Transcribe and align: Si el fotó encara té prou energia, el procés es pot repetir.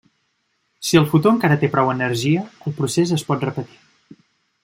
Si 0.87 0.97
el 1.01 1.05
fotó 1.11 1.33
encara 1.33 1.57
té 1.63 1.69
prou 1.75 1.91
energia, 1.93 2.47
el 2.69 2.75
procés 2.81 3.13
es 3.19 3.27
pot 3.31 3.47
repetir. 3.51 3.81